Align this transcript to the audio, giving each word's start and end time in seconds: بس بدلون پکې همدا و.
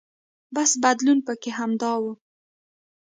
بس 0.55 0.71
بدلون 0.83 1.17
پکې 1.27 1.49
همدا 1.59 1.93
و. 2.01 2.03